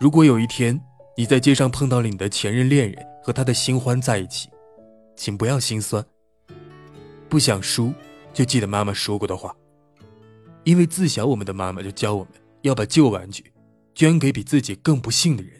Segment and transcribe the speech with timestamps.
[0.00, 0.80] 如果有一天
[1.14, 4.48] 你在街上碰到了你的前任恋人和他的新欢在一起
[5.14, 6.02] 请不要心酸。
[7.28, 7.92] 不想输
[8.32, 9.54] 就记得妈妈说过的话。
[10.64, 12.32] 因为自小我们的妈妈就教我们
[12.62, 13.52] 要把旧玩具
[13.94, 15.59] 捐给比自己更不幸的人。